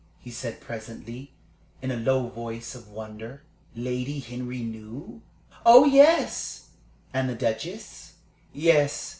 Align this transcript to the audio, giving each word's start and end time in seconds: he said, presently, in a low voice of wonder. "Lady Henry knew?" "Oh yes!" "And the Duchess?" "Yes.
he 0.19 0.31
said, 0.31 0.59
presently, 0.59 1.31
in 1.79 1.91
a 1.91 1.95
low 1.95 2.27
voice 2.27 2.73
of 2.73 2.87
wonder. 2.87 3.43
"Lady 3.75 4.17
Henry 4.19 4.63
knew?" 4.63 5.21
"Oh 5.63 5.85
yes!" 5.85 6.69
"And 7.13 7.29
the 7.29 7.35
Duchess?" 7.35 8.13
"Yes. 8.51 9.09